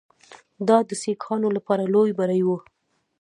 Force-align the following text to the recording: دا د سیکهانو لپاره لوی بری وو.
دا 0.67 0.77
د 0.89 0.91
سیکهانو 1.03 1.47
لپاره 1.57 1.83
لوی 1.93 2.11
بری 2.19 2.41
وو. 2.43 2.57